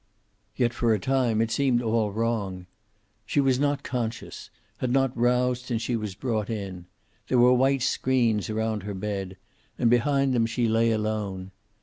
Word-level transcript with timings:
Yet, 0.55 0.73
for 0.73 0.95
a 0.95 0.99
time, 0.99 1.41
it 1.41 1.51
seemed 1.51 1.79
all 1.79 2.11
wrong. 2.11 2.65
She 3.23 3.39
was 3.39 3.59
not 3.59 3.83
conscious, 3.83 4.49
had 4.77 4.89
not 4.91 5.15
roused 5.15 5.67
since 5.67 5.83
she 5.83 5.95
was 5.95 6.15
brought 6.15 6.49
it. 6.49 6.73
There 7.27 7.37
were 7.37 7.53
white 7.53 7.83
screens 7.83 8.49
around 8.49 8.81
her 8.81 8.95
bed, 8.95 9.37
and 9.77 9.91
behind 9.91 10.33
them 10.33 10.47
she 10.47 10.67
lay 10.67 10.89
alone. 10.89 11.51